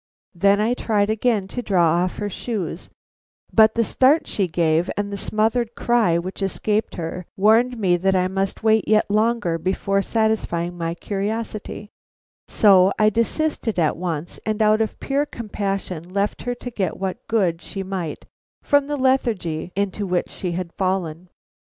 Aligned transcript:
Then 0.33 0.59
I 0.59 0.73
tried 0.73 1.11
again 1.11 1.47
to 1.49 1.61
draw 1.61 1.97
off 2.01 2.17
her 2.17 2.27
shoes, 2.27 2.89
but 3.53 3.75
the 3.75 3.83
start 3.83 4.25
she 4.25 4.47
gave 4.47 4.89
and 4.97 5.13
the 5.13 5.15
smothered 5.15 5.75
cry 5.75 6.17
which 6.17 6.41
escaped 6.41 6.95
her 6.95 7.27
warned 7.37 7.77
me 7.77 7.97
that 7.97 8.15
I 8.15 8.27
must 8.27 8.63
wait 8.63 8.87
yet 8.87 9.11
longer 9.11 9.59
before 9.59 10.01
satisfying 10.01 10.75
my 10.75 10.95
curiosity; 10.95 11.91
so 12.47 12.91
I 12.97 13.11
desisted 13.11 13.77
at 13.77 13.95
once, 13.95 14.39
and 14.43 14.59
out 14.59 14.81
of 14.81 14.99
pure 14.99 15.27
compassion 15.27 16.01
left 16.09 16.41
her 16.49 16.55
to 16.55 16.71
get 16.71 16.97
what 16.97 17.27
good 17.27 17.61
she 17.61 17.83
might 17.83 18.25
from 18.63 18.87
the 18.87 18.97
lethargy 18.97 19.71
into 19.75 20.07
which 20.07 20.29
she 20.31 20.53
had 20.53 20.73
fallen. 20.73 21.29